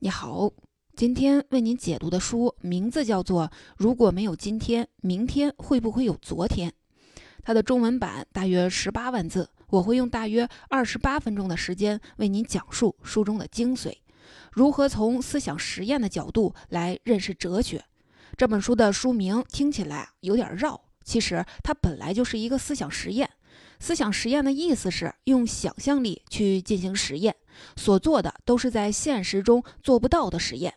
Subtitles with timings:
[0.00, 0.48] 你好，
[0.94, 6.70] 今天为您解读的书名字叫做《如果没有今天，明天会不会有昨天》。
[7.42, 13.92] 它的中文版大约十八万字，我会用大约二十八分钟的时间为您讲述书中的精髓，
[14.52, 17.84] 如何从思想实验的角度来认识哲学。
[18.36, 23.28] 这本书的书名听起来有点绕，其实它本来就是一个思想实验。
[23.80, 27.34] 思想实验的意思是用想象力去进行实验。
[27.76, 30.74] 所做的都是在现实中做不到的实验。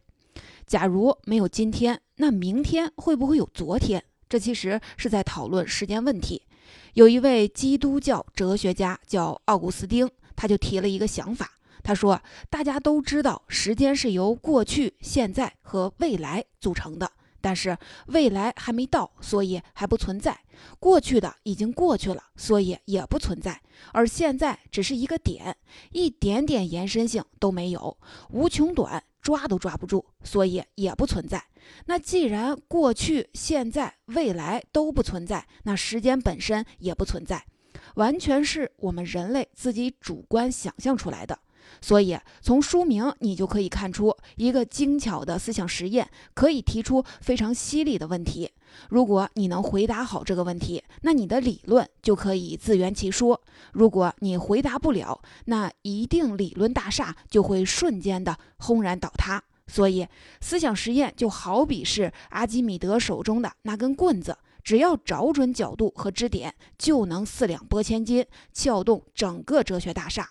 [0.66, 4.04] 假如没有今天，那明天会不会有昨天？
[4.30, 6.44] 这其实是在讨论时间问题。
[6.94, 11.52] 有一位基督教哲学家叫奥古斯丁，他就提了一个想法。
[11.84, 17.78] 他说：“大家都知道，时间是由过去、现在和未来组成的。”但是
[18.08, 20.34] 未来还没到，所以还不存在；
[20.80, 23.60] 过去的已经过去了，所以也不存在。
[23.92, 25.58] 而现在只是一个点，
[25.92, 27.98] 一点点延伸性都没有，
[28.30, 31.44] 无穷短，抓都抓不住，所以也不存在。
[31.86, 37.46] 那既然过去、现在、未来都不存在，那时间本身也不存在，
[37.96, 41.38] 完全是我们人类自己主观想象出来的。
[41.80, 48.52] 所以，从书名你就可以看出，一个精巧的思想实验可以提出非常犀利的问题。
[48.90, 53.36] 如果你能回答好这个问题，那你的理论就可以自圆其说；
[53.74, 59.44] 如果你回答不了，那一定理论大厦就会瞬间的轰然倒塌。
[59.68, 60.08] 所以，
[60.42, 70.30] 思想实验就好比是阿基米德手中的那根棍子，只要找准角度和支点，就能四两拨千斤，撬动整个哲学大厦。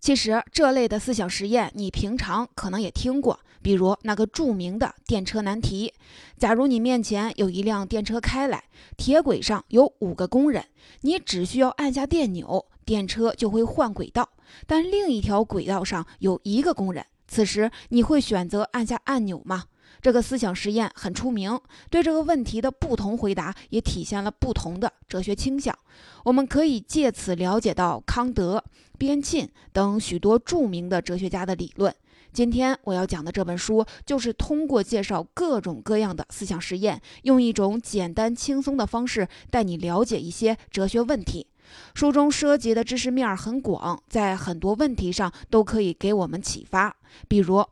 [0.00, 5.92] 其实这类的思想实验，你平常可能也听过，比如那个著名的电车难题。
[6.38, 8.64] 假如你面前有一辆电车开来，
[8.96, 10.64] 铁轨上有五个工人，
[11.02, 14.30] 你只需要按下电钮，电车就会换轨道。
[14.66, 19.64] 但另一条轨道上有一个工人，此时你会选择按下按钮吗？
[20.00, 25.76] 这个思想实验很出名，对这个问题的不同回答也体现了不同的哲学倾向。
[26.24, 28.62] 我们可以借此了解到康德。
[28.98, 31.94] 边沁等许多著名的哲学家的理论。
[32.34, 41.46] 今天我要讲的这本书，就是通过介绍各种各样的思想实验，用一种简单轻松的方式带你了解一些哲学问题。
[41.94, 46.94] 书中涉及的知识面很广，在很多问题上都可以给我们启发。
[47.26, 47.64] 比如，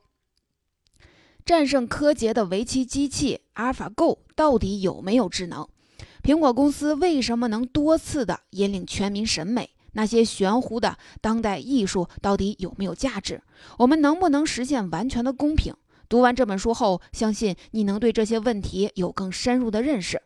[1.48, 5.66] 战胜柯洁的围棋机器阿尔法 Go 到底有没有智能？
[6.22, 9.70] 苹果公司为什么能多次的引领全民审美？
[9.92, 13.40] 那些玄乎的当代艺术到底有没有价值？
[13.78, 15.74] 我们能不能实现完全的公平？
[16.06, 20.20] 读完这本书后，相信你能对这些问题有更深入的认识。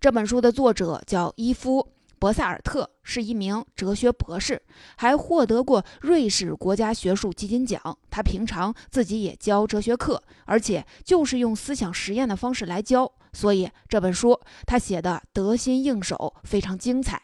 [0.00, 1.80] 这本书的作者叫伊夫·
[2.22, 4.62] 博萨尔特，是一名哲学博士，
[4.94, 7.98] 还获得过瑞士国家学术基金奖。
[8.10, 17.20] 他平常自己也教哲学课，而且就是用思想实验的方式来教，所以这本书他写的得心应手，非常精彩。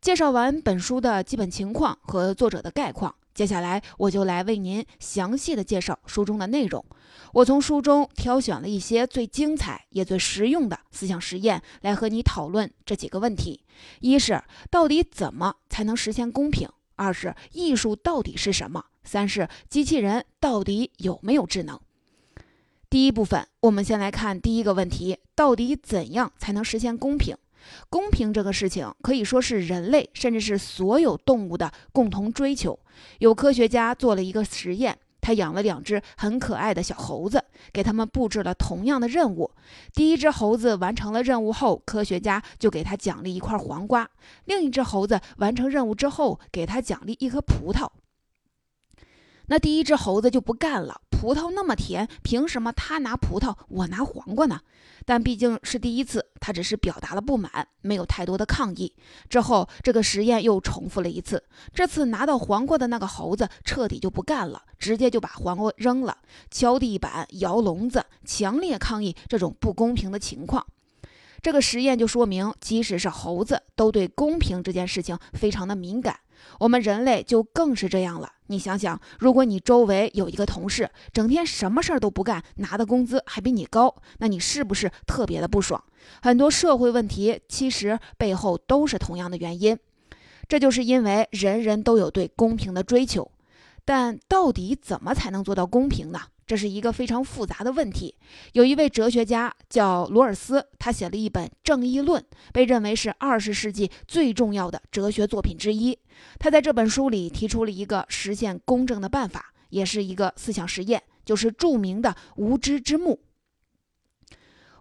[0.00, 6.82] 介绍完本书的基本情况和作者的概况，接下来我就来为您详细的介绍书中的内容。
[7.34, 13.62] 我从书中挑选了一些最精彩也最实用的思想实验，来和你讨论这几个问题：
[14.00, 21.78] 一是到底怎么才能实现公平；二是艺术到底是什么；三是机器人到底有没有智能。
[22.88, 27.36] 第一部分，我们先来看第一个问题：到底怎样才能实现公平？
[27.88, 32.78] 公平这个事情可以说是人类甚至是所有动物的共同追求。
[33.18, 39.50] 有科学家做了一个实验，他养了两只很可爱的小猴子，给他们布置了同样的任务。
[39.92, 44.06] 第一只猴子完成了任务后，科学家就给他奖励一块黄瓜；
[44.44, 47.88] 另一只猴子完成任务之后，给他奖励一颗葡萄。
[49.48, 54.60] 那第一只猴子就不干了，葡萄那么甜，凭什么他拿葡萄，我拿黄瓜呢？
[55.04, 58.94] 但毕竟是第一次，他只是表达了不满，没有太多的抗议。
[59.28, 61.42] 之后，这个实验又重复了一次。
[61.74, 66.16] 这次拿到黄瓜的那个猴子彻底就不干了，直接就把黄瓜扔了，
[66.48, 70.64] 敲地板、摇笼子，强烈抗议这种不公平的情况。
[71.42, 76.20] 这个实验就说明，即使是猴子，都对公平这件事情非常的敏感。
[76.60, 78.30] 我们人类就更是这样了。
[78.48, 85.82] 你想想，如果你周围有一个同事，整天什么事儿都不干，拿的工资还比你高，那你是不是特别的不爽？
[86.22, 89.78] 很多社会问题其实背后都是同样的原因。
[90.48, 93.32] 这就是因为人人都有对公平的追求，
[93.84, 96.20] 但到底怎么才能做到公平呢？
[96.46, 98.14] 这是一个非常复杂的问题。
[98.52, 102.22] 有一位哲学家叫罗尔斯，他写了一本《正义论》，
[102.52, 105.98] 被认为是二十世纪最重要的哲学作品之一。
[106.38, 113.20] 他在这本书里提出了一个实现公正的办法，也是一个思想实验，就是著名的无知之幕。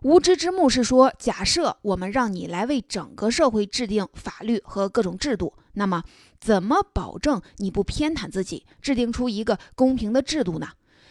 [0.04, 6.04] 无知之幕是说，假设我们让你来为整个社会制定法律和各种制度，那么
[6.40, 10.68] 怎么保证你不偏袒自己，制定出一个公平的制度呢？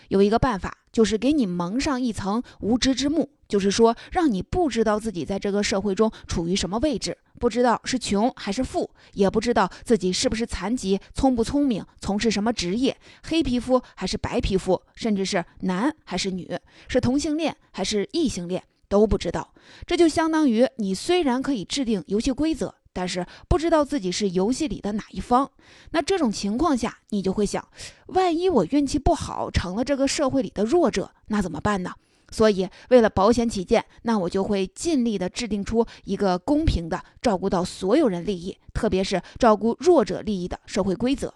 [0.09, 16.59] 有一个办法，就是给你蒙上一层无知之幕，就是说让你不知道自己在这个社会中处于什么位置，不知道是穷还是富，也不知道自己是不是残疾、聪不聪明、从事什么职业、黑皮肤还是白皮肤，甚至是男还是女，
[16.89, 18.63] 是同性恋还是异性恋。
[18.87, 19.53] 都不知道，
[19.87, 25.51] 这就相当于你虽然可以制定游戏规则，但是不知道自己是游戏里的哪一方。
[25.91, 27.69] 那这种情况下，你就会想，
[28.07, 31.93] 万一我运气不好，成了这个社会里的弱者，那怎么办呢？
[32.31, 41.33] 所以，为了保险起见，那我就会尽力的制定出一个公平的、照顾到所有人利益，特别是照顾弱者利益的社会规则。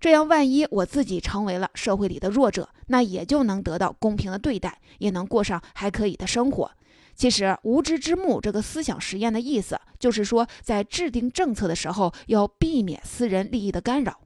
[0.00, 6.70] 这样，万一我自己成为了社会里的弱者，那也就能得到公平的对待，也能过上还可以的生活。
[7.16, 14.20] 其实，无知之幕这个思想实验的意思，就是说，在制定政策的时候，要避免私人利益的干扰。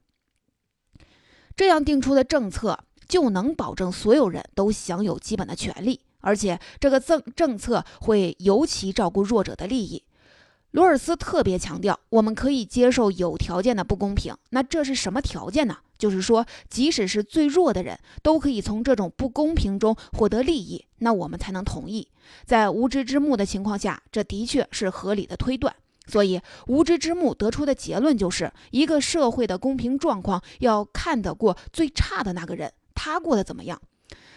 [1.55, 2.77] 这样定出的政策，
[3.07, 10.03] 就能保证所有人都享有基本的权利，而且这个政政策会尤其照顾弱者的利益。
[10.71, 14.33] 罗尔斯特别强调，我们可以接受有条件的不公平。
[14.51, 15.77] 那这是什么条件呢？
[15.97, 22.07] 就是说，即使是最弱的人都可以从这种不公平中获得利益，那我们才能同意。
[22.45, 25.75] 在无知之幕的情况下，这的确是合理的推断。
[26.07, 33.79] 所以，无知之幕得出的结论就是，一个社会的公平状况要看得过最差的那个人，他过得怎么样。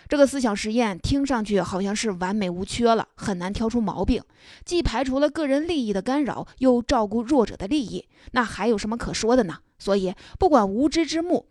[0.08, 4.22] 这个思想实验听上去好像是完美无缺了，很难挑出毛病，
[4.64, 9.58] 既排除了个人利益的干扰，又照顾弱者的利益，那还有什么可说的呢？
[9.78, 11.46] 所以，不管无知之幕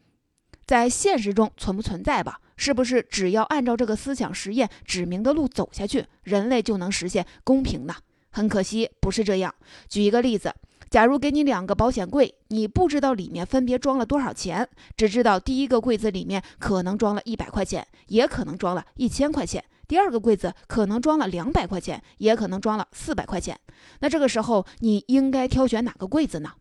[0.65, 7.95] 在现实中存不存在吧，是不是只要按照这个思想实验指明的路走下去，人类就能实现公平呢？
[8.29, 9.53] 很可惜，不是这样。
[9.87, 10.53] 举一个例子。
[10.93, 23.59] 假如给你两个保险柜，你不知道里面分别装了多少钱，只知道第一个柜子里面可能装了一百块钱，也可能装了一千块钱；第二个柜子可能装了两百块钱，也可能装了四百块钱。
[24.01, 26.51] 那这个时候，你应该挑选哪个柜子呢？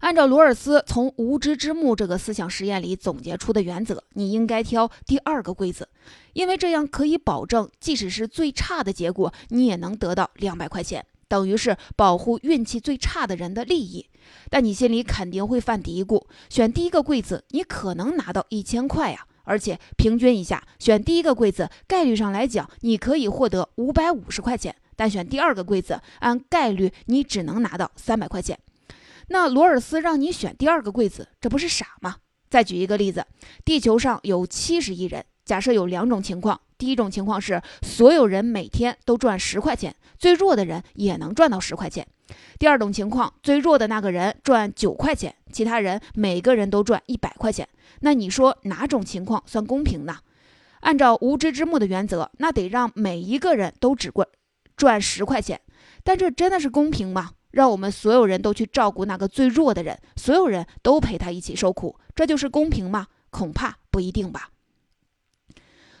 [0.00, 5.88] 按照罗尔斯从无知之幕这个思想实验里总结出的原则，你应该挑第二个柜子，
[6.34, 11.06] 因为这样可以保证，即使是最差的结果，你也能得到两百块钱。
[11.28, 14.08] 等于是保护运气最差的人的利益，
[14.50, 28.58] 但你心里肯定会犯嘀咕：选第一个柜子，你可能拿到一千块呀，而且平均一下，选第一个柜子概率上来讲，你可以获得五百五十块钱；但选第二个柜子，按概率你只能拿到三百块钱。
[29.28, 32.16] 那罗尔斯让你选第二个柜子，这不是傻吗？
[32.50, 33.26] 再举一个例子，
[33.64, 36.60] 地球上有七十亿人，假设有两种情况。
[36.76, 42.06] 第一种情况是，所有人每天都赚十块钱，最弱的人也能赚到十块钱。
[42.58, 47.68] 第二种情况，最弱的那个人赚九块钱，其他人每个人都赚一百块钱。
[48.00, 50.18] 那你说哪种情况算公平呢？
[50.80, 54.28] 按照无知之幕的原则，那得让每一个人都只赚
[54.76, 55.60] 赚十块钱。
[56.02, 57.30] 但这真的是公平吗？
[57.50, 63.06] 让我们所有人都去照顾那个最弱的人，所有人都陪他一起受苦，这就是公平吗？
[63.30, 64.50] 恐怕不一定吧。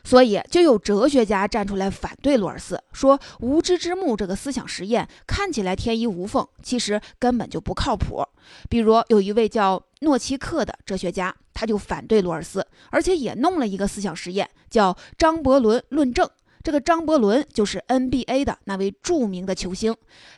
[0.04, 8.22] 所以，就有哲学家站出来反对罗尔斯，说“无知之幕”这个思想实验看起来天衣无缝，其实根本就不靠谱。
[8.68, 16.28] 比如，有一位叫诺奇克的哲学家，他就反对罗尔斯，而且也弄了一个思想实验，叫张伯伦论证。
[16.62, 19.94] 这个张伯伦就是 NBA 的那位著名的球星，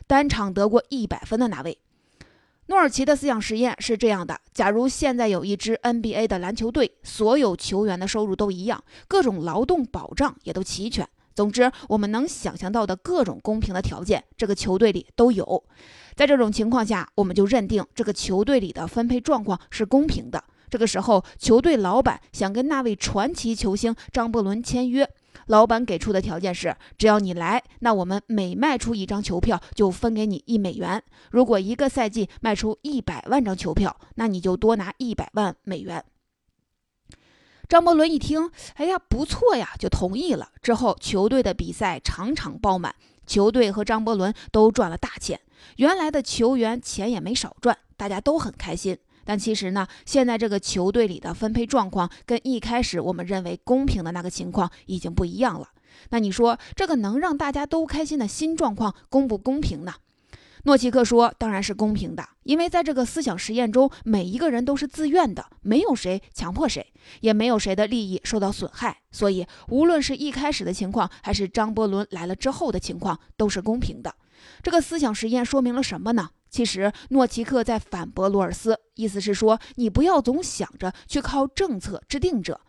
[0.07, 1.77] 单场得过一百分的那位。
[2.69, 15.63] 诺尔奇的思想实验是这样的：假如现在有一支 NBA 的篮球队，所有球员的收入都一样，各种劳动保障也都齐全，总之，我们能想象到的各种公平的条件，这个球队里都有。
[16.13, 20.43] 在这种情况下，我们就认定这个球队里的分配状况是公平的。
[20.69, 25.09] 这个时候，球队老板想跟那位传奇球星张伯伦签约。
[25.47, 31.03] 老板给出的条件是：只要你来，那我们每卖出一张球票就分给你一美元。
[31.31, 36.03] 如果一个赛季卖出一百万张球票，那你就多拿一百万美元。
[37.67, 40.51] 张伯伦一听，哎呀，不错呀，就同意了。
[40.61, 45.39] 之后，球队的比赛场场爆满，球队和张伯伦都赚了大钱。
[45.77, 48.97] 原来的球员钱也没少赚，大家都很开心。
[49.27, 55.67] 但其实呢，现在这个球队里的分配状况跟一开始我们认为公平的那个情况已经不一样了。
[56.11, 59.95] 那你说这个能让大家都开心的新状况公不公平呢？
[60.63, 68.97] 诺奇克说：“当然是公平的，因为在这个思想实验中，每一个人都是自愿的，没有谁强迫谁，也没有谁的利益受到损害。
[69.11, 74.13] 所以，无论是一开始的情况，还是张伯伦来了之后的情况，都是公平的。
[74.61, 76.31] 这个思想实验说明了什么呢？
[76.49, 82.59] 其实，诺奇克在反驳罗尔斯，意思是说，你不要总想着去靠政策制定者，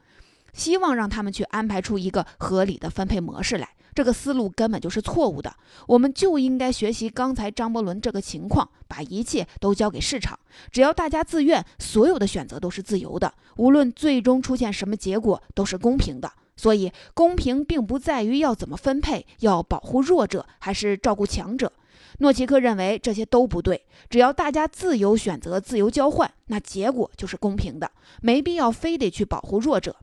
[0.53, 5.53] 希望让他们去安排出一个合理的分配模式来。”这个思路根本就是错误的，
[5.89, 10.39] 我们就应该学习刚才张伯伦这个情况，把一切都交给市场，
[10.71, 16.31] 只要大家自愿，所有的选择都是自由的，无论最终出现什么结果都是公平的。
[16.57, 21.73] 所以，公平并不在于要怎么分配，要保护弱者还是照顾强者。
[22.19, 29.97] 诺奇克认为这些都不对，只要大家自由选择、自由交换，那结果就是公平的，没必要非得去保护弱者。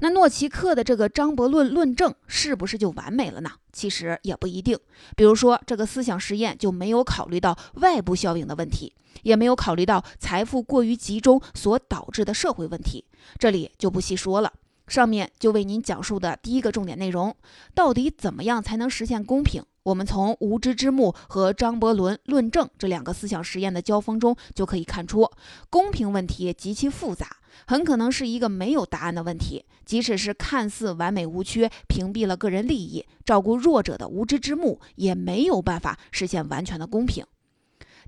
[0.00, 3.50] 那诺奇克的这个张伯伦论证是不是就完美了呢？
[3.72, 4.78] 其实也不一定。
[5.16, 13.06] 比如说，这个思想实验就没有考虑到外部效应的问题，也没有考虑到财富过于集中所导致的社会问题，
[13.40, 14.52] 这里就不细说了。
[14.86, 17.34] 上面就为您讲述的第一个重点内容，
[17.74, 19.64] 到底怎么样才能实现公平？
[19.88, 25.26] 我们从无知之幕和张伯伦论证这两个思想实验的交锋中就可以看出，
[25.70, 27.38] 公平问题极其复杂。
[27.66, 37.24] 很可能是一个没有答案的问题，即使是看似完美无缺、屏蔽了个人利益、照顾弱者的无知之幕，也没有办法实现完全的公平。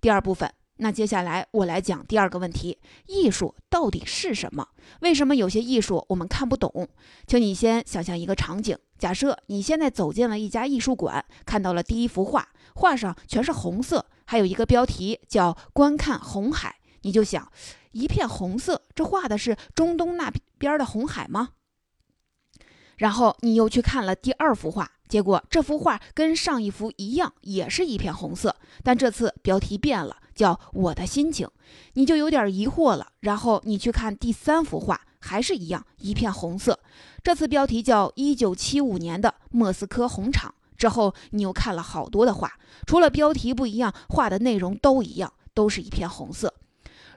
[0.03, 4.69] 第二部分，那接下来我来讲第二个问题：艺术到底是什么？
[5.01, 6.87] 为什么有些艺术我们看不懂？
[7.27, 17.51] 请你先想象一个场景，假设你现在走进了一家艺术馆，看到了第一幅画，画上全是红色，还有一个标题叫“观看红海”，你就想。
[17.93, 21.49] 一片红色，这画的是中东那边的红海吗？
[22.99, 28.55] 然后你又去看了第二幅画，结果这幅画跟上一幅一样，也是一片红色，
[28.85, 31.47] 但这次标题变了，叫《我的心情》，
[31.95, 33.09] 你就有点疑惑了。
[33.19, 36.81] 然后你去看第三幅画，还是一样一片红色，
[37.23, 40.51] 这次标题叫《一九七五年的莫斯科红场》。
[40.77, 42.51] 之后你又看了好多的画，
[42.87, 46.55] 除了标题不一样，画的内容都一样，都是一片红色。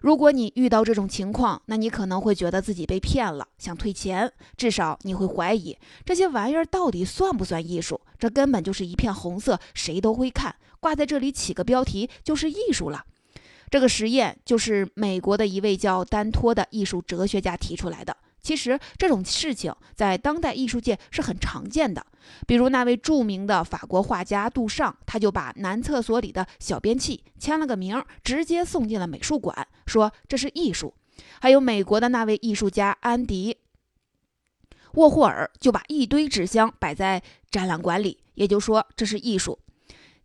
[0.02, 8.02] 如果你遇到这种情况，那你可能会觉得自己被骗了，想退钱，至少你会怀疑这些玩意儿到底算不算艺术？
[8.20, 13.06] 这根本就是一片红色，谁都会看，挂在这里起个标题就是艺术了。
[13.74, 18.16] 这个实验就是美国的一位叫丹托的艺术哲学家提出来的。
[18.40, 22.06] 其实这种事情在当代艺术界是很常见的，
[22.46, 30.94] 比如那位著名的法国画家杜尚，他就把男厕所里的小便器签了个名，直接送进了美术馆，说这是艺术。
[31.42, 33.58] 还有美国的那位艺术家安迪
[34.94, 39.58] 沃霍尔，就把一堆纸箱摆在展览馆里，也就说这是艺术。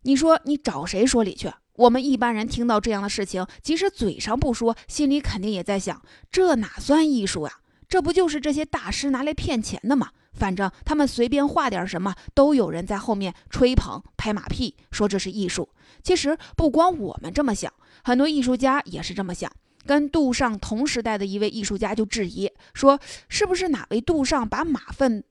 [0.03, 1.51] 你说你找谁说理去？
[1.75, 6.01] 我们一般人听到这样的事情，即使嘴上不说，心里肯定也在想，
[6.31, 7.59] 这哪算艺术呀？
[7.87, 10.09] 这不就是这些大师拿来骗钱的吗？
[10.33, 15.69] 反正他们随便画点什么，都有人在后面吹捧、拍马屁，说这是艺术。
[16.03, 19.51] 其实不光我们这么想，很多艺术家也是这么想。
[19.85, 25.23] 跟杜尚同时代的一位艺术家就质疑说：“是不是哪位杜尚把马粪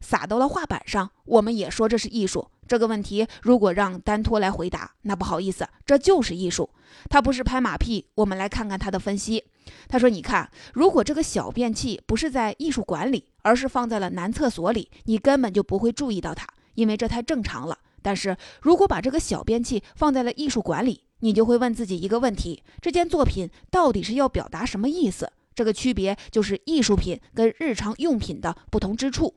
[0.00, 2.48] 撒到了画板上？”我们也说这是艺术。
[2.66, 6.70] 这个问题如果让丹托来回答，那不好意思，这就是艺术。
[7.10, 8.06] 他不是拍马屁。
[8.14, 9.44] 我们来看看他的分析。
[9.88, 17.78] 他说：“你看，如果这个小便器不是在艺术馆里，而是放在了男厕所里，你根本就不会注意到它，因为这太正常了。
[18.02, 25.32] 但是如果把这个小便器放在了艺术馆里，你就会问自己一个问题：这件作品到底是要表达什么意思？
[25.54, 29.34] 这个区别就是艺术品跟日常用品的不同之处。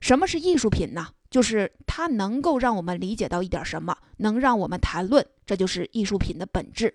[0.00, 1.08] 什么是艺术品呢？
[1.30, 6.94] 就是它能够让我们理解到一点什么，能让我们谈论，这就是艺术品的本质。”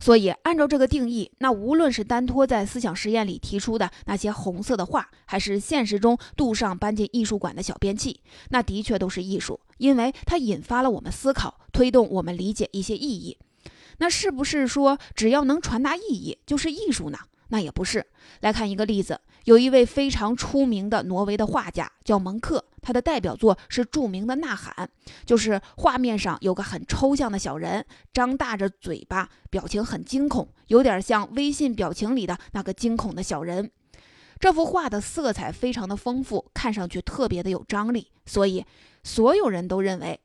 [0.00, 13.38] 所以，按照这个定义，那无论是丹托在思想实验里提出的那些红色的画，还是现实中杜尚搬进艺术馆的小便器，那的确都是艺术，因为它引发了我们思考，推动我们理解一些意义。
[13.98, 17.18] 那是不是说只要能传达意义就是艺术呢？
[17.50, 18.04] 那也不是。
[18.40, 19.20] 来看一个例子。
[19.44, 24.88] 有一位非常出名的挪威的画家叫蒙克，他的代表作是著名的《呐喊》，
[25.24, 33.70] 就是画面上有个很抽象的小人，张大着嘴巴，表情很惊恐，有点像微信表情里的那个惊恐的小人。
[34.38, 38.64] 这幅画的色彩非常的丰富，看上去特别的有张力，所以
[39.02, 40.18] 所有人都认为。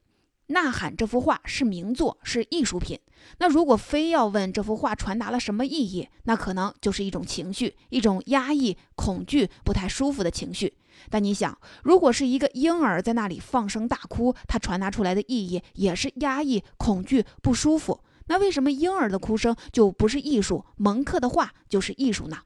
[0.47, 2.99] 呐喊这幅画是名作，是艺术品。
[3.39, 10.77] 那如果非要问这幅画传达了什么意义，那可能就是一种情绪，一种压抑、恐惧、不太舒服的情绪。
[11.09, 18.01] 但你想，如果是一个婴儿在那里放声大哭，他传达出来的意义也是压抑、恐惧、不舒服。
[18.27, 22.37] 那为什么婴儿的哭声就不是艺术，蒙克的画就是艺术呢？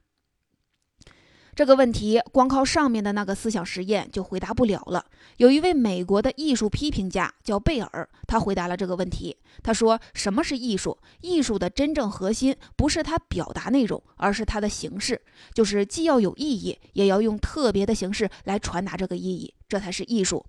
[1.53, 5.05] 这个问题光靠上面的那个思想实验就回答不了了。
[5.38, 9.38] 有一位美国的艺术批评家叫贝尔，他回答了这个问题。
[9.62, 10.98] 他说：“什么是艺术？
[11.20, 15.22] 艺术的真正核心不是它表达内容，而是它的形式，
[15.53, 20.43] 就是既要有意义，也要用特别的形式来传达这个意义，这才是艺术。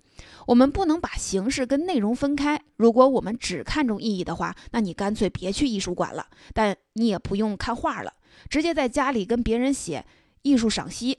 [0.47, 2.61] 我们不能把形式跟内容分开。
[2.77, 8.15] 如果我们只看重意义的话，那你干脆别去艺术馆了，但你也不用看画了，
[8.49, 10.05] 直接在家里跟别人写。”
[10.43, 11.19] 艺术赏析，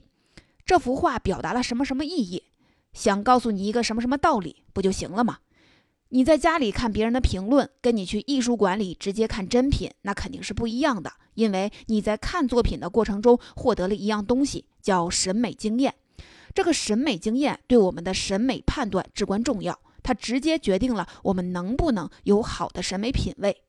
[0.64, 2.44] 这幅画表达了什么什么意义？
[2.92, 5.38] 想告诉你一个什么什么道理，不就行了吗？
[6.10, 11.12] 你在家里看别人的评论，跟你去艺术馆里直接看真品，那肯定是不一样的。
[11.34, 15.92] 因为你在看作品的过程中获得了一样东西，叫审美经验。
[16.54, 23.62] 这个审美经验对我们的审美判断至关重要，它直接决定了我们能不能有好的审美品味。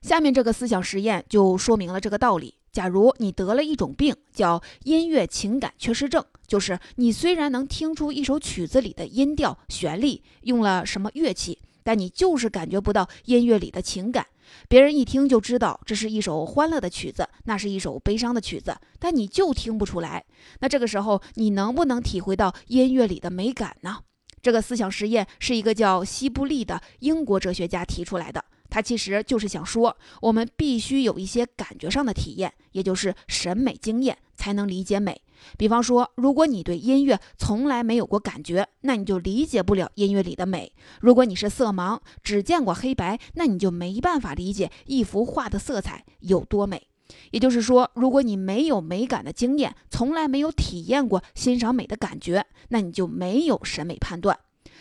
[0.00, 2.54] 下面这个思想实验就说明了这个道理。
[2.74, 14.26] 假如你得了一种病，叫音乐情感缺失症，就是你虽然能听出一首曲子里的音调、旋律用了什么乐器，但你就是感觉不到音乐里的情感。
[14.68, 20.24] 别人一听就知道这是一首欢乐的曲子，那是一首悲伤的曲子，但你就听不出来。
[20.58, 23.98] 那这个时候，你能不能体会到音乐里的美感呢？
[24.42, 28.44] 这个思想实验是一个叫西布利的英国哲学家提出来的。
[28.74, 35.22] 他其实就是想说，我们必须有一些感觉上的体验，也就是审美经验，才能理解美。
[35.56, 46.88] 比方说，如果你对音乐从来没有过感觉，那你就理解不了音乐里的美；如果你是色盲，只见过黑白，那你就没办法理解一幅画的色彩有多美。
[47.30, 54.36] 也就是说，如果你没有美感的经验，从来没有体验过欣赏美的感觉，那你就没有审美判断。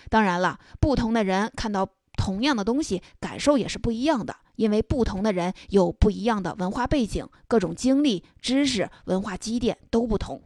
[0.10, 1.88] 当然了，不同的人看到。
[2.18, 10.42] 同样的东西，感受也是不一样的，因为不同的人有不一样的文化背景，各种经历、知识、文化积淀都不同。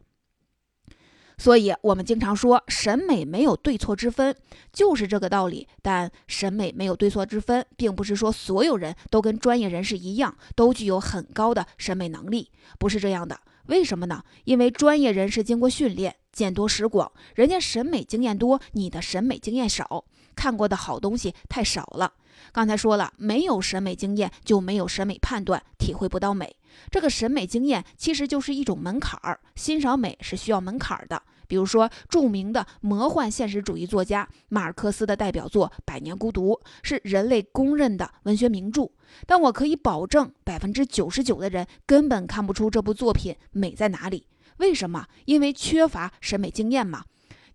[1.40, 4.36] 所以，我们经常说审美没有对错之分，
[4.74, 5.68] 就是这个道理。
[5.84, 12.50] 但审美没有对错之分，并不是说所有人都跟专业人士一样，都具有很高的审美能力，
[12.80, 13.40] 不是这样的。
[13.68, 14.24] 为什么呢？
[14.46, 20.06] 因为专业人士经过训练，见多识广，人家审美经验多，你的审美经验少。
[20.38, 22.14] 看过的好东西太少了。
[22.54, 26.56] 刚才说了，没有审美经验就没有审美判断，体会不到美。
[26.92, 31.22] 这个审美经验其实就是一种门槛儿，欣赏美是需要门槛儿的。
[31.48, 38.92] 比如说，著名的魔幻现实主义作家马尔克斯的代表作《百年孤独》是人类公认的文学名著，
[39.26, 44.28] 但我可以保证，百分之九十九的人根本看不出这部作品美在哪里。
[44.58, 45.08] 为什么？
[45.26, 47.04] 因为缺乏审美经验嘛。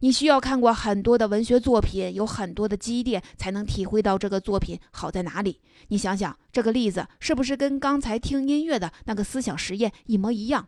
[0.03, 5.61] 你需要看过很多的文学作品，有很多的积淀，才能体会到这个作品好在哪里。
[5.89, 10.67] 你想想，这个例子是不是跟刚才听音乐的那个思想实验一模一样？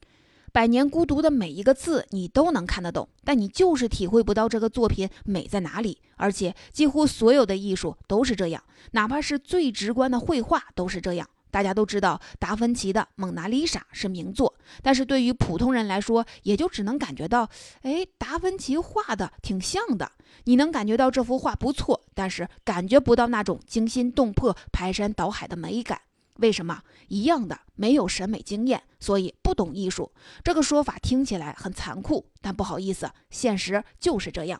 [0.50, 6.00] 《百年孤独》的每一个字你都能看得懂，但你就是体会不到这个作品美在哪里。
[6.16, 11.28] 而且，几乎所有的艺术都是这样，哪怕是最直观的绘画都是这样。
[11.52, 17.48] 大家都知道达芬奇的《蒙娜丽莎》是名作，但是对于普通人来说，也就只能感觉到，
[17.82, 20.10] 哎，达芬奇画的挺像的。
[20.44, 26.00] 你能感觉到这幅画不错，但是感觉不到那种惊心动魄、排山倒海的美感。
[26.38, 26.82] 为什么？
[27.08, 30.10] 一样的，没有审美经验，所以不懂艺术。
[30.42, 34.58] 这个说法听起来很残酷，但不好意思，现实就是这样。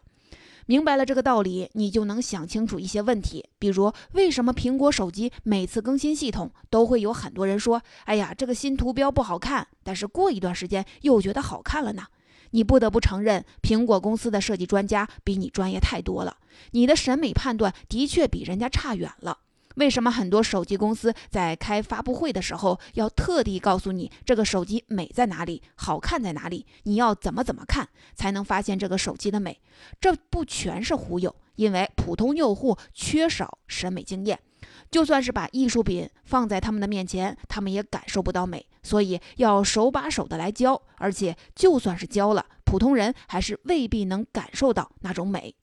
[0.66, 3.44] 明白了这个道理，你就能想清楚一些问题。
[3.58, 12.04] 比如，为什么苹果手机每次更新系统都会有很多人说：“哎呀，这个新图标不好看。”但是过一段时间又觉得好看了呢？
[12.52, 16.36] 你不得不承认，苹果公司的设计专家比你专业太多了。
[16.72, 19.38] 你的审美判断的确比人家差远了。
[19.76, 26.66] 为什么很多手机公司在开发布会的时候要特地告诉你这个手机美在哪里、好看在哪里？
[26.84, 29.60] 你要怎么怎么看才能发现这个手机的美？
[30.00, 34.38] 这不全是忽悠，因为普通用户缺少审美经验，
[34.90, 38.66] 就算是把艺术品放在他们的面前，他们也感受不到美。
[38.82, 45.54] 所以要手把手的来教，而且就算是教了，普通人还是未必能感受到那种美。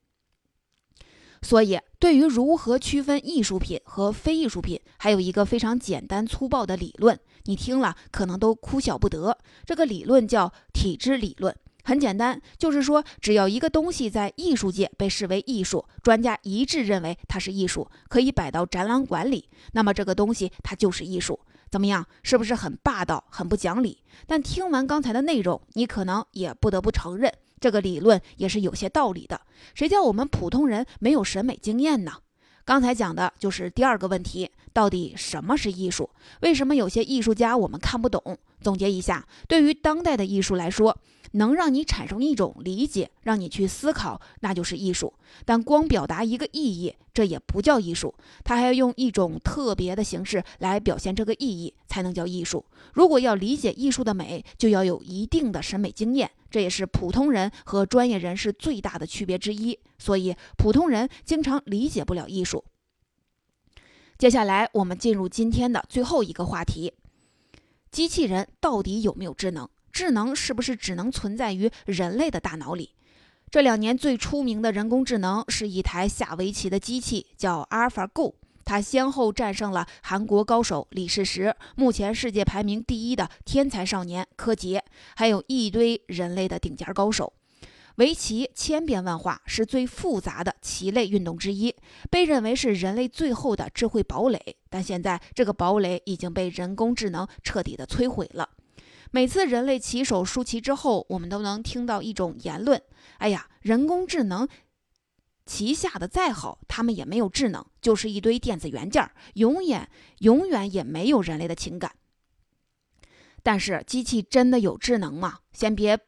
[1.42, 9.36] 所以，对于如何区分艺术品和非艺术品，还有一个非常简单粗暴的理论，你听了可能都哭笑不得。
[9.64, 21.40] 这个理论叫体制理论，很简单，就是说，只要一个东西在艺术界被视为艺术，专家一致认为它是艺术，可以摆到展览馆里，那么这个东西它就是艺术。
[21.70, 22.04] 怎么样？
[22.22, 24.02] 是不是很霸道、很不讲理？
[24.26, 29.40] 但听完刚才的内容，你可能也不得不承认，这个理论也是有些道理的。
[29.74, 32.12] 谁叫我们普通人没有审美经验呢？
[32.64, 36.08] 刚才讲的就是第二个问题，到底什么是艺术？
[36.40, 38.38] 为什么有些艺术家我们看不懂？
[38.60, 40.96] 总结一下，对于当代的艺术来说。
[41.32, 45.14] 能让你产生一种理解，让你去思考，那就是艺术。
[45.44, 48.14] 但光表达一个意义，这也不叫艺术。
[48.44, 52.64] 它还要用一种特别的形式来表现这个意义，才能叫艺术。
[52.94, 59.78] 如果要理解艺术的美，就要有一定的审美经验，这也是普通人和专业人士最大的区别之一。
[59.98, 62.64] 所以，普通人经常理解不了艺术。
[64.18, 66.92] 接下来，我们进入今天的最后一个话题：
[67.90, 69.68] 机器人到底有没有智能？
[69.92, 72.90] 智能是不是只能存在于人类的大脑里？
[73.50, 78.34] 这两年最出名的人工智能是一台下围棋的机器，叫 AlphaGo。
[78.64, 84.84] 它先后战胜了韩国高手李世石，目前世界排名第一的天才少年柯洁，
[85.16, 87.32] 还有一堆人类的顶尖高手。
[87.96, 91.74] 围棋千变万化，是最复杂的棋类运动之一，
[92.08, 94.56] 被认为是人类最后的智慧堡垒。
[94.70, 98.48] 但现在这个堡垒已经被人工智能彻底的摧毁了。
[99.12, 102.80] 每次人类棋手输棋之后，我们都能听到一种言论
[103.18, 104.48] ：“哎呀，人工智能
[105.44, 111.96] 棋下的再好，他们也没有智能，就是一堆电子元件，永远永远也没有人类的情感。”
[113.42, 115.38] 但是，机器真的有智能吗？
[115.52, 115.98] 先别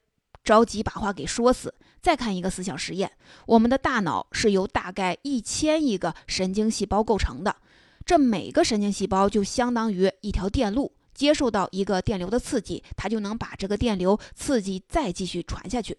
[0.45, 1.75] 着急把话给说死。
[2.01, 3.13] 再看一个思想实验：
[3.47, 7.57] 我们的大脑是由大概一千亿个神经细胞构成的，
[8.05, 10.93] 这每个神经细胞就相当于一条电路。
[11.23, 15.97] 接受到一个电流的刺激，它就能把这个电流刺激再继续传下去。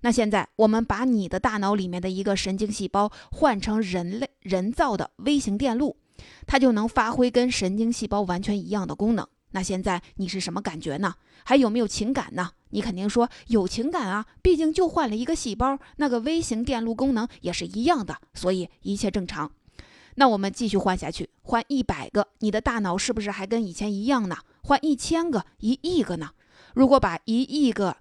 [0.00, 5.96] 那现在我们把你的大脑里面的一个神经细胞换成人类人造的微型电路，
[6.44, 9.24] 它就能发挥跟神经细胞完全一样的功能。
[9.52, 11.14] 那现在你是什么感觉呢？
[11.44, 12.50] 还有没有情感呢？
[12.70, 19.52] 你肯定说有情感啊，毕竟就换了一个细胞，那个微型电路功能也是一样的，所以一切正常。
[20.16, 24.36] 那我们继续换下去，换一百个，你的大脑是不是还跟以前一样呢？
[24.62, 26.30] 换一千个、一亿个呢？
[26.74, 27.96] 如果把一亿个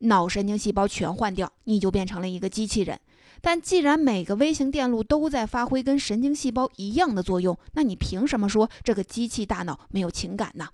[0.00, 3.00] 脑神经细胞全换掉，你就变成了一个机器人。
[3.42, 10.68] 但既然每个微型电路都在发挥跟神经细胞一样的作用，那你凭什么说这个机器大脑没有情感呢？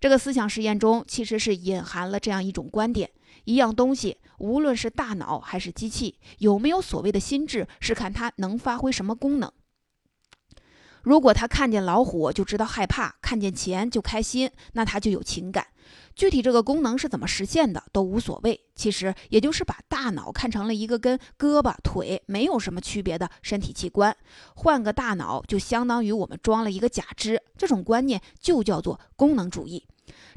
[0.00, 3.08] 这个思想实验中其实是隐含了这样一种观点：
[3.44, 9.52] 一样东西，无论是大脑还是机器，有没有所谓的心智，是看它能发挥什么功能。
[11.02, 15.66] 如果他看见老虎就知道害怕，看见钱就开心，那他就有情感。
[16.14, 24.14] 具体这个功能是怎么实现的都无所谓，其实也就是把大脑看成了一个跟胳膊腿没有什么区别的身体器官，
[24.54, 27.42] 换个大脑就相当于我们装了一个假肢。
[27.56, 29.86] 这种观念就叫做功能主义。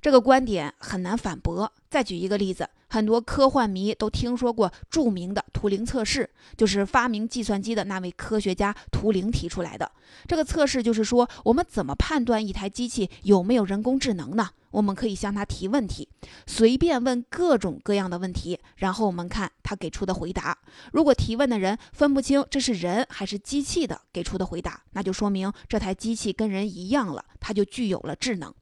[0.02, 1.72] 这个观点很难反驳。
[1.90, 2.68] 再举一个例子。
[2.88, 9.92] 很多科幻迷都听说过著名的图灵测试，就是发明计算机的那位科学家图灵提出来的。
[10.28, 14.50] 这个测试就是说，我们怎么判断一台机器有没有人工智能呢？
[14.72, 16.08] 我们可以向他提问题，
[16.46, 20.58] 随便问各种各样的问题，然后我们看他给出的回答。
[20.94, 28.54] 如果提问的人分不清这是人还是机器的给出的回答，那就说明这台机器跟人一样了，它就具有了智能。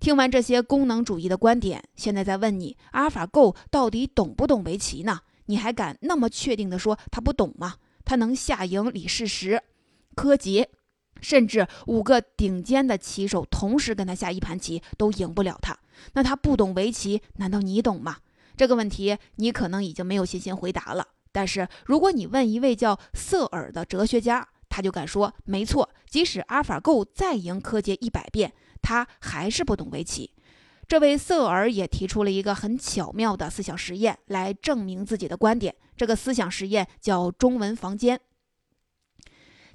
[0.00, 5.20] 听完这些功能主义的观点，现在再问你，阿尔法 Go 到底懂不懂围棋呢？
[5.46, 7.76] 你还敢那么确定的说他不懂吗？
[8.04, 9.62] 他能下赢李世石、
[10.14, 10.68] 柯洁，
[11.20, 15.78] 甚至五个顶尖的棋手同时跟他下一盘棋都赢不了他。
[16.12, 18.18] 那他不懂围棋，难道你懂吗？
[18.56, 21.08] 这个问题你可能已经没有信心回答了。
[21.32, 28.52] 但是如果你问一位叫瑟尔的哲学家，他就敢说，没错，即使阿尔法 Go 再赢柯洁一百遍。
[28.84, 30.30] 他还是不懂围棋。
[30.86, 35.74] 这位瑟尔也提出了一个很巧妙的思想实验来证明自己的观点。
[35.96, 38.20] 这个思想实验叫“中文房间”。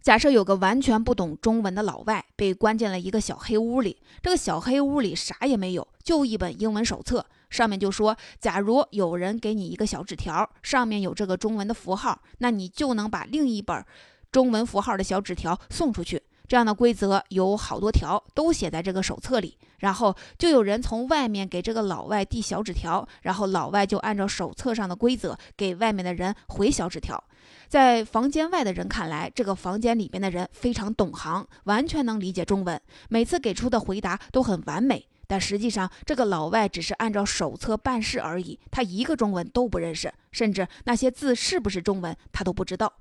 [0.02, 13.84] 假设有个完全不懂中文的老外被关进了一个小黑屋里，这个小黑屋里啥也没有，就一本英文手册，上面就说：假如有人给你一个小纸条，上面有这个中文的符号，那你就能把另一本
[14.32, 16.22] 中文符号的小纸条送出去。
[16.50, 19.56] 这样的规则有好多条，都写在这个手册里。
[19.78, 27.24] 然后就有人从外面给这个老外递小纸条，然后老外就按照手册上的规则给外面的人回小纸条。
[27.68, 35.08] 在房间外的人看来，这个房间里面的人非常懂行，完全能理解中文，每次给出的回答都很完美。
[35.28, 42.92] 但实际上，这个老外只是按照手册办事而已，他一个中文都不认识，甚至那些字是不是中文他都不知道。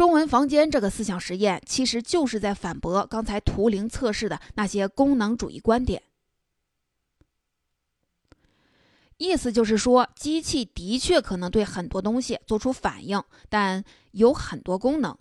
[0.00, 6.02] 中文房间这个思想实验，其实就是在反驳刚才图灵测试的那些功能主义观点。
[9.18, 15.14] 意思就是说，机器的确可能对很多东西做出反应，但有很多功能。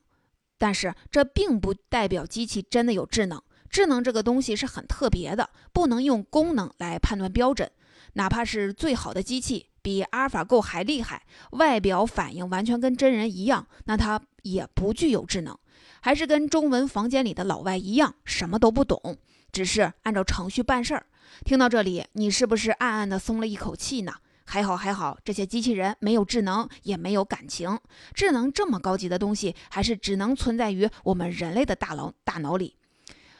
[0.57, 3.43] 但是这并不代表机器真的有智能。
[3.69, 7.69] 智能这个东西是很特别的，不能用功能来判断标准。
[8.13, 11.23] 哪怕是最好的机器，比阿尔法狗还厉害，
[11.53, 15.57] 外表反应完全跟真人一样，那它也不具有智能，
[15.99, 19.17] 还是跟中文房间里的老外一样，什么都不懂，
[19.51, 21.07] 只是按照程序办事儿。
[21.43, 24.13] 听到这里，你是不是暗暗的松了一口气呢？
[24.45, 27.79] 还好还好，这些机器人没有智能，也没有感情。
[28.13, 32.75] 智能这么高级的东西，还是只能存在于我们人类的大脑大脑里。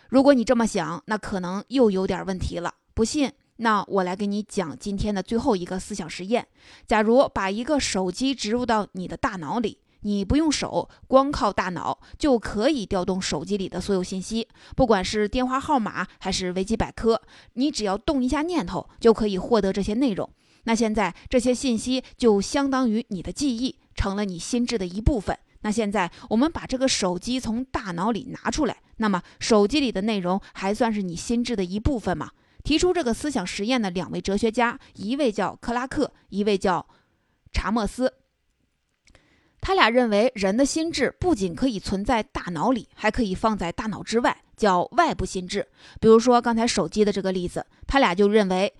[0.07, 2.73] 如果你这么想，那可能又有点问题了。
[2.95, 3.31] 不信，
[3.62, 6.48] 那我来给你讲今天的最后一个思想实验：
[6.86, 9.78] 假如把一个手机植入到你的大脑里。
[10.04, 17.22] 你不用手，光靠大脑就可以调动手机里的所有信息，不管是电话号码还是维基百科，
[17.56, 20.30] 你只要动一下念头就可以获得这些内容。
[20.63, 25.38] 那现在这些信息就相当于你的记忆，成了你心智的一部分。
[25.63, 32.32] 那现在我们把这个手机从大脑里拿出来，那么手机里的内容还算是你心智的一部分吗？
[32.63, 36.88] 提出这个思想实验的两位哲学家，一位叫克拉克，一位叫
[37.52, 38.13] 查莫斯。
[39.62, 45.67] 他俩认为，人的心智不仅可以存在大脑里，还可以放在大脑之外，叫外部心智。
[46.00, 48.74] 比如说刚才手机的这个例子，他俩就认为，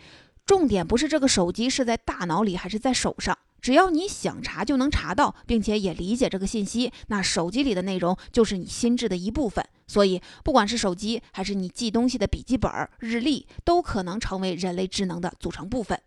[0.46, 9.66] 重点不是这个手机是在大脑里还是在手上，只要你想查就能查到，并且也理解这个信息，那手机里的内容就是你心智的一部分。
[9.88, 16.00] 所以，不管是手机还是你记东西的笔记本、日历，都可能成为人类智能的组成部分。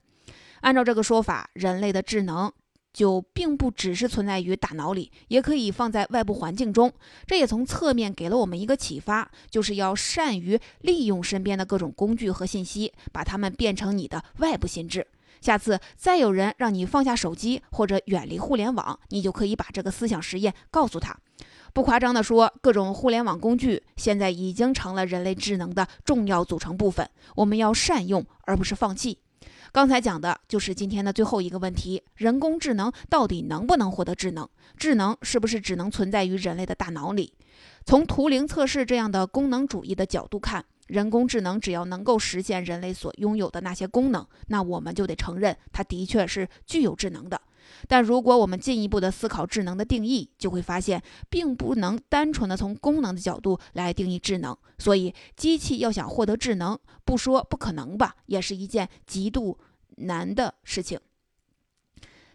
[0.61, 2.53] 按照这个说法，人类的智能。
[2.93, 6.93] 就并不只是存在于大脑里，也可以放在外部环境中。
[7.27, 15.07] 这也从侧面给了我们一个启发，就是要善于利用身边的各种工具和信息，把它们变成你的外部心智。
[15.43, 21.15] 下次再有人让你放下手机或者远离互联网，你就可以把这个思想实验告诉他。
[21.75, 29.19] 不夸张地说，各种互联网工具现在已经成了人类智能的重要组成部分，我们要善用，而不是放弃。
[29.73, 34.49] 刚才讲的就是今天的最后一个问题：人工智能到底能不能获得智能？
[34.77, 37.33] 智能是不是只能存在于人类的大脑里？
[37.85, 47.41] 从图灵测试这样的功能主义的角度看，人工智能只要能够实现人类所拥有的那些功能，那我们就得承认它的确是具有智能的。
[47.89, 54.57] 但如果我们进一步的思考智能的定义，就会发现，并不能单纯的从功能的角度来定义智能。
[54.79, 59.59] 所以，机器要想获得智能，不说不可能吧，也是一件极度
[59.97, 61.01] 难的事情。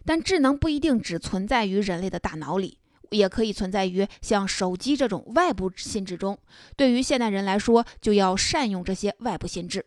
[0.04, 2.77] 但智能不一定只存在于人类的大脑里，
[3.10, 6.38] 也可以存在于像手机这种外部心智中。
[6.76, 9.84] 对于现代人来说，就要善用这些外部心智。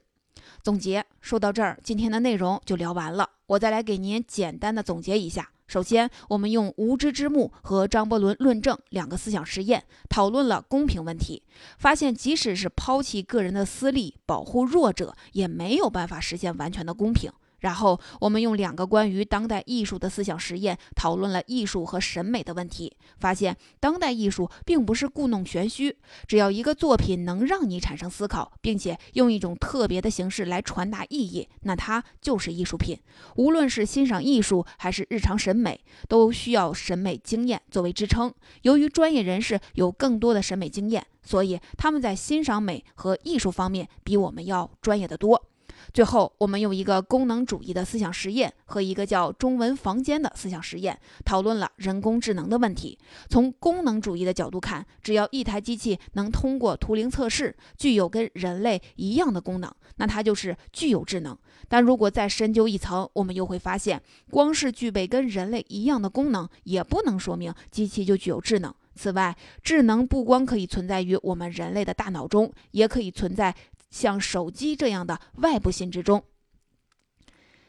[0.61, 3.29] 总结说到这儿，今天的内容就聊完了。
[3.47, 5.49] 我再来给您简单的总结一下。
[5.67, 11.43] 首先，我们用无知之幕和张伯伦论证两个思想实验，讨论了公平问题，
[11.77, 17.31] 发现即使是抛弃个人的私利，保护弱者，也没有办法实现完全的公平。
[17.61, 25.95] 然后，我们用两个关于当代艺术的思想实验讨论了艺术和审美的问题，发现当代艺术并不是故弄玄虚，
[26.27, 32.99] 只要一个作品能让你产生思考，并且用一种特别的形式来传达意义，那它就是艺术品。
[33.35, 38.33] 无论是欣赏艺术还是日常审美，都需要审美经验作为支撑。
[38.63, 45.50] 由于专业人士有更多的审美经验，所以他们在欣赏美和艺术方面比我们要专业的多。
[45.93, 52.97] 最后，我们用一个功能主义的思想实验和一个叫“中文房间”的思想实验，讨论了人工智能的问题。
[53.29, 61.37] 从功能主义的角度看，只要一台机器能通过图灵测试，具有跟人类一样的功能，那它就是具有智能。
[61.67, 68.73] 但如果再深究一层，我们又会发现，光是具备跟人类一样的功能，也不能说明机器就具有智能。
[68.93, 73.55] 此外，智能不光可以存在于我们人类的大脑中，也可以存在。
[73.91, 76.23] 像手机这样的外部性质中，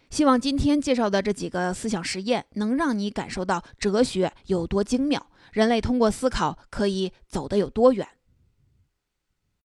[0.09, 8.09] 希望今天介绍的这几个思想实验能让你感受到哲学有多精妙，人类通过思考可以走得有多远。